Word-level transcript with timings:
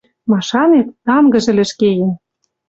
Машанет, 0.31 0.87
тангыж 1.05 1.45
ӹлӹж 1.51 1.71
кеен 1.79 2.11